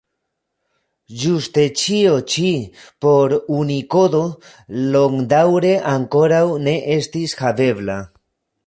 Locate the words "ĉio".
1.81-2.15